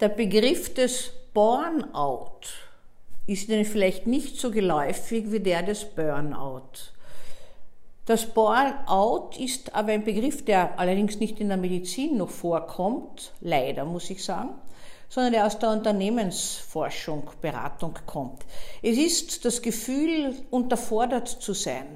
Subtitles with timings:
[0.00, 2.46] Der Begriff des Burnout
[3.26, 6.92] ist Ihnen vielleicht nicht so geläufig wie der des Burnout.
[8.06, 13.84] Das Burnout ist aber ein Begriff, der allerdings nicht in der Medizin noch vorkommt, leider
[13.84, 14.50] muss ich sagen,
[15.08, 18.46] sondern der aus der Unternehmensforschung, Beratung kommt.
[18.82, 21.88] Es ist das Gefühl, unterfordert zu sein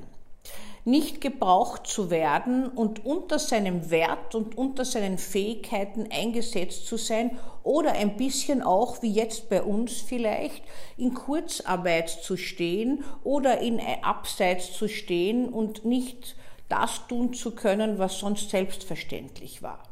[0.84, 7.38] nicht gebraucht zu werden und unter seinem Wert und unter seinen Fähigkeiten eingesetzt zu sein
[7.62, 10.62] oder ein bisschen auch, wie jetzt bei uns vielleicht,
[10.97, 16.34] in Kurzarbeit zu stehen oder in Abseits zu stehen und nicht
[16.69, 19.83] das tun zu können, was sonst selbstverständlich war.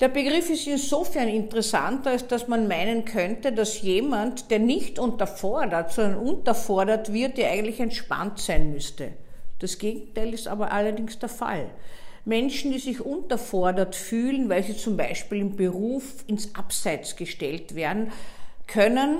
[0.00, 5.92] Der Begriff ist insofern interessant, als dass man meinen könnte, dass jemand, der nicht unterfordert,
[5.92, 9.12] sondern unterfordert wird, der eigentlich entspannt sein müsste.
[9.62, 11.70] Das Gegenteil ist aber allerdings der Fall.
[12.24, 18.10] Menschen, die sich unterfordert fühlen, weil sie zum Beispiel im Beruf ins Abseits gestellt werden,
[18.66, 19.18] können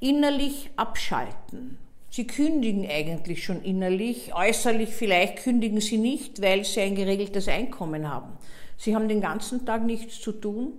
[0.00, 1.78] innerlich abschalten.
[2.10, 8.08] Sie kündigen eigentlich schon innerlich, äußerlich vielleicht kündigen sie nicht, weil sie ein geregeltes Einkommen
[8.08, 8.32] haben.
[8.76, 10.72] Sie haben den ganzen Tag nichts zu tun.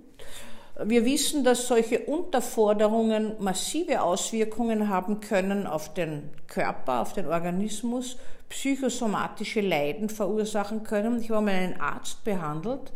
[0.84, 8.16] Wir wissen, dass solche Unterforderungen massive Auswirkungen haben können auf den Körper, auf den Organismus,
[8.48, 11.20] psychosomatische Leiden verursachen können.
[11.20, 12.92] Ich habe mal einen Arzt behandelt,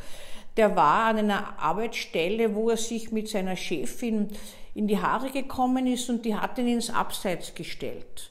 [0.57, 4.29] der war an einer Arbeitsstelle, wo er sich mit seiner Chefin
[4.75, 8.31] in die Haare gekommen ist und die hat ihn ins Abseits gestellt.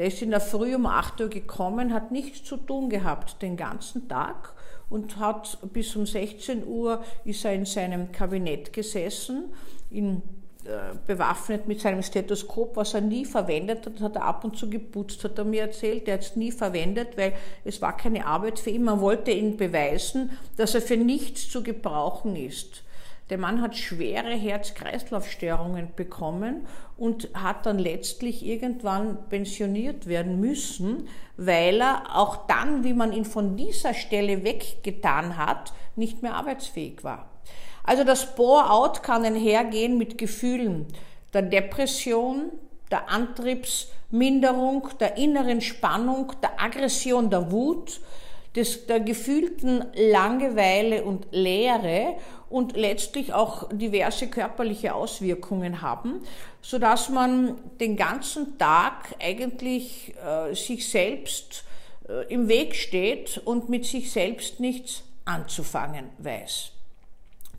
[0.00, 3.58] Der ist in der Früh um 8 Uhr gekommen, hat nichts zu tun gehabt den
[3.58, 4.54] ganzen Tag
[4.88, 9.52] und hat bis um 16 Uhr ist er in seinem Kabinett gesessen,
[9.90, 10.22] in
[10.64, 14.70] äh, bewaffnet mit seinem Stethoskop, was er nie verwendet hat, hat er ab und zu
[14.70, 16.08] geputzt, hat er mir erzählt.
[16.08, 17.34] Er hat es nie verwendet, weil
[17.66, 18.84] es war keine Arbeit für ihn.
[18.84, 22.84] Man wollte ihn beweisen, dass er für nichts zu gebrauchen ist.
[23.30, 26.66] Der Mann hat schwere Herz-Kreislauf-Störungen bekommen
[26.98, 33.24] und hat dann letztlich irgendwann pensioniert werden müssen, weil er auch dann, wie man ihn
[33.24, 37.30] von dieser Stelle weggetan hat, nicht mehr arbeitsfähig war.
[37.84, 40.86] Also das Bore-out kann einhergehen mit Gefühlen
[41.32, 42.50] der Depression,
[42.90, 48.00] der Antriebsminderung, der inneren Spannung, der Aggression, der Wut,
[48.56, 52.16] des, der gefühlten Langeweile und Leere
[52.48, 56.20] und letztlich auch diverse körperliche Auswirkungen haben,
[56.60, 61.64] so dass man den ganzen Tag eigentlich äh, sich selbst
[62.08, 66.72] äh, im Weg steht und mit sich selbst nichts anzufangen weiß.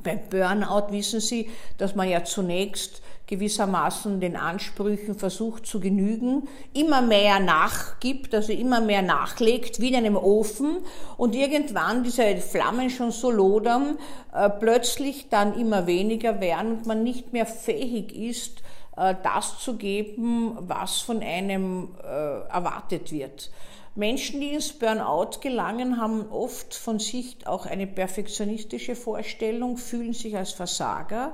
[0.04, 3.02] Beim Burnout wissen Sie, dass man ja zunächst
[3.32, 9.96] gewissermaßen den Ansprüchen versucht zu genügen, immer mehr nachgibt, also immer mehr nachlegt, wie in
[9.96, 10.80] einem Ofen
[11.16, 13.98] und irgendwann diese Flammen schon so lodern,
[14.34, 18.64] äh, plötzlich dann immer weniger werden und man nicht mehr fähig ist,
[18.98, 22.08] äh, das zu geben, was von einem äh,
[22.50, 23.50] erwartet wird.
[23.96, 30.38] Menschen, die ins Burnout gelangen, haben oft von sich auch eine perfektionistische Vorstellung, fühlen sich
[30.38, 31.34] als Versager.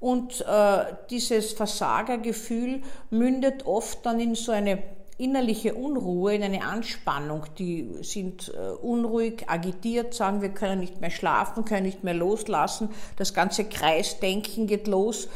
[0.00, 4.82] Und äh, dieses Versagergefühl mündet oft dann in so eine
[5.18, 7.44] innerliche Unruhe, in eine Anspannung.
[7.58, 12.90] Die sind äh, unruhig, agitiert, sagen, wir können nicht mehr schlafen, können nicht mehr loslassen.
[13.16, 15.28] Das ganze Kreisdenken geht los.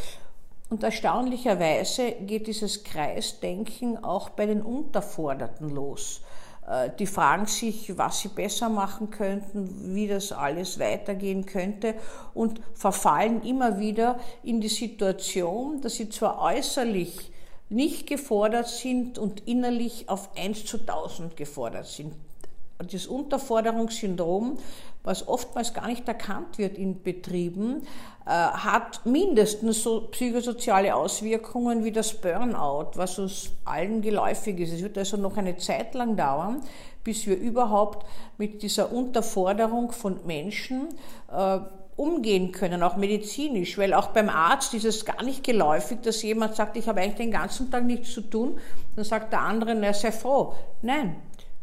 [0.73, 6.23] Und erstaunlicherweise geht dieses Kreisdenken auch bei den Unterforderten los.
[6.67, 11.95] Äh, die fragen sich, was sie besser machen könnten, wie das alles weitergehen könnte
[12.33, 17.31] und verfallen immer wieder in die Situation, dass sie zwar äußerlich
[17.69, 22.15] nicht gefordert sind und innerlich auf 1 zu 1000 gefordert sind.
[22.79, 24.59] Das Unterforderungssyndrom,
[25.05, 27.83] was oftmals gar nicht erkannt wird in Betrieben,
[28.25, 34.73] äh, hat mindestens so psychosoziale Auswirkungen wie das Burnout, was uns allen geläufig ist.
[34.73, 36.63] Es wird also noch eine Zeit lang dauern,
[37.05, 38.07] bis wir überhaupt
[38.39, 40.89] mit dieser Unterforderung von Menschen
[41.33, 41.59] äh,
[41.97, 46.57] umgehen können, auch medizinisch, weil auch beim Arzt ist es gar nicht geläufig, dass jemand
[46.57, 48.59] sagt, ich habe eigentlich den ganzen Tag nichts zu tun,
[48.97, 50.55] dann sagt der andere, na sei froh.
[50.81, 51.17] Nein,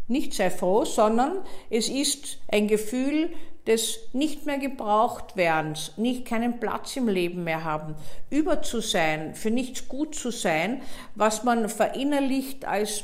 [0.09, 1.37] nicht sei froh, sondern
[1.69, 3.29] es ist ein Gefühl
[3.67, 7.95] des nicht mehr gebraucht werdens, nicht keinen Platz im Leben mehr haben,
[8.29, 10.81] über zu sein, für nichts gut zu sein,
[11.15, 13.03] was man verinnerlicht als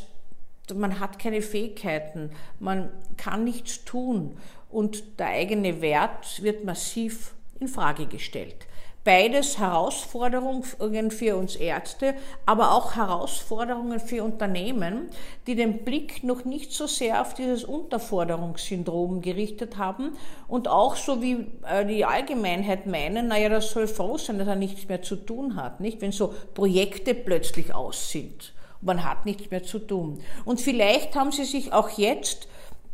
[0.74, 4.36] man hat keine Fähigkeiten, man kann nichts tun
[4.72, 8.66] und der eigene Wert wird massiv in Frage gestellt.
[9.06, 12.16] Beides Herausforderungen für uns Ärzte,
[12.48, 15.12] aber auch Herausforderungen für Unternehmen,
[15.46, 20.18] die den Blick noch nicht so sehr auf dieses Unterforderungssyndrom gerichtet haben
[20.48, 24.56] und auch so wie äh, die Allgemeinheit meinen, naja, das soll froh sein, dass er
[24.56, 26.02] nichts mehr zu tun hat, nicht?
[26.02, 28.54] Wenn so Projekte plötzlich aus sind.
[28.82, 30.20] Man hat nichts mehr zu tun.
[30.46, 32.48] Und vielleicht haben Sie sich auch jetzt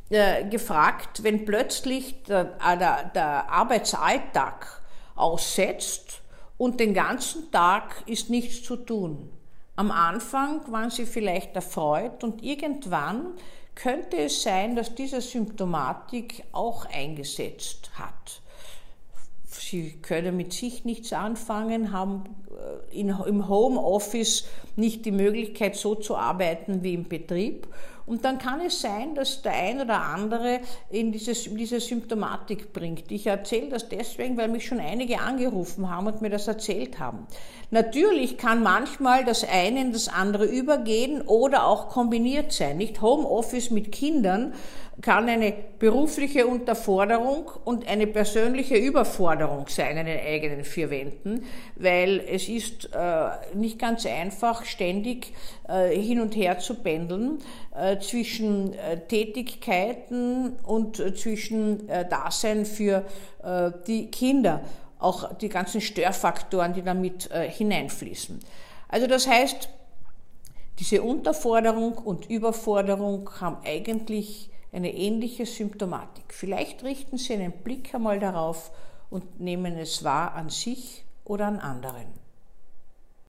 [0.10, 4.81] äh, gefragt, wenn plötzlich der, äh, der, der Arbeitsalltag
[5.16, 6.22] aussetzt
[6.58, 9.30] und den ganzen Tag ist nichts zu tun.
[9.76, 13.34] Am Anfang waren sie vielleicht erfreut und irgendwann
[13.74, 18.42] könnte es sein, dass diese Symptomatik auch eingesetzt hat.
[19.46, 22.24] Sie können mit sich nichts anfangen, haben
[22.92, 27.68] äh, im Homeoffice nicht die Möglichkeit, so zu arbeiten wie im Betrieb
[28.12, 30.60] und dann kann es sein, dass der ein oder andere
[30.90, 33.10] in dieses, diese Symptomatik bringt.
[33.10, 37.26] Ich erzähle das deswegen, weil mich schon einige angerufen haben und mir das erzählt haben.
[37.70, 42.76] Natürlich kann manchmal das eine in das andere übergehen oder auch kombiniert sein.
[42.76, 44.56] Nicht Homeoffice mit Kindern
[45.02, 51.44] kann eine berufliche Unterforderung und eine persönliche Überforderung sein in den eigenen vier Wänden,
[51.76, 55.34] weil es ist äh, nicht ganz einfach, ständig
[55.68, 57.40] äh, hin und her zu pendeln
[57.76, 63.06] äh, zwischen äh, Tätigkeiten und äh, zwischen äh, Dasein für
[63.88, 64.62] die Kinder
[65.00, 68.40] auch die ganzen Störfaktoren, die damit hineinfließen.
[68.88, 69.68] Also das heißt,
[70.78, 76.26] diese Unterforderung und Überforderung haben eigentlich eine ähnliche Symptomatik.
[76.28, 78.72] Vielleicht richten Sie einen Blick einmal darauf
[79.10, 82.06] und nehmen es wahr an sich oder an anderen.